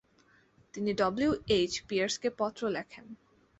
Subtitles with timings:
[0.73, 1.31] তিনি W.
[1.49, 1.71] H.
[1.87, 3.05] পিয়ার্সকে পত্র লেখেন।